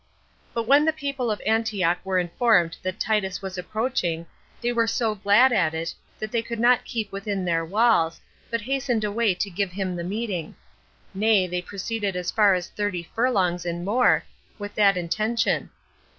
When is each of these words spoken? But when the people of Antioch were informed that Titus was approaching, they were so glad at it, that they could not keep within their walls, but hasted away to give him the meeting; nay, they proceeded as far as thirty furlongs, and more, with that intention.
But 0.55 0.63
when 0.63 0.85
the 0.85 0.93
people 0.93 1.29
of 1.29 1.43
Antioch 1.45 1.99
were 2.03 2.17
informed 2.17 2.75
that 2.81 2.99
Titus 2.99 3.39
was 3.43 3.55
approaching, 3.55 4.25
they 4.59 4.73
were 4.73 4.87
so 4.87 5.13
glad 5.13 5.53
at 5.53 5.75
it, 5.75 5.93
that 6.17 6.31
they 6.31 6.41
could 6.41 6.59
not 6.59 6.85
keep 6.85 7.11
within 7.11 7.45
their 7.45 7.63
walls, 7.63 8.19
but 8.49 8.61
hasted 8.61 9.03
away 9.03 9.35
to 9.35 9.49
give 9.51 9.73
him 9.73 9.95
the 9.95 10.03
meeting; 10.03 10.55
nay, 11.13 11.45
they 11.45 11.61
proceeded 11.61 12.15
as 12.15 12.31
far 12.31 12.55
as 12.55 12.67
thirty 12.69 13.11
furlongs, 13.13 13.63
and 13.63 13.85
more, 13.85 14.23
with 14.57 14.73
that 14.73 14.97
intention. 14.97 15.69